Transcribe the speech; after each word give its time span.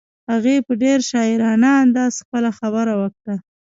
هغې 0.31 0.55
په 0.65 0.73
ډېر 0.83 0.99
شاعرانه 1.09 1.71
انداز 1.83 2.13
خپله 2.23 2.49
خبره 2.59 2.93
وکړه. 3.01 3.35